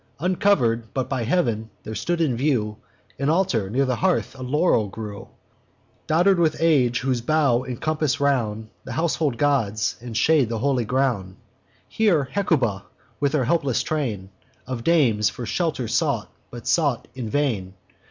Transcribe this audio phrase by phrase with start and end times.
[0.19, 2.77] Uncover'd but by heav'n, there stood in view
[3.19, 5.27] An altar; near the hearth a laurel grew,
[6.07, 11.35] Dodder'd with age, whose boughs encompass round The household gods, and shade the holy ground.
[11.87, 12.85] Here Hecuba,
[13.19, 14.31] with all her helpless train
[14.65, 17.75] Of dames, for shelter sought, but sought in vain.